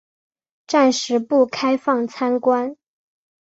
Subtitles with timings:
[0.65, 2.75] 暂时不开放参观